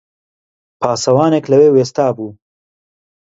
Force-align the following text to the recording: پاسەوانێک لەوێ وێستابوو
پاسەوانێک 0.81 1.45
لەوێ 1.51 1.69
وێستابوو 1.71 2.31